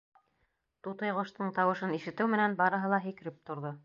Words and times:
Тутыйғоштоң 0.87 1.53
тауышын 1.57 1.93
ишетеү 1.99 2.31
менән 2.35 2.57
барыһы 2.63 2.91
ла 2.95 3.01
һикереп 3.05 3.39
торҙо. 3.51 3.75